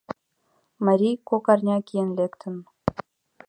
[0.85, 2.55] Марий кок арня киен лектын.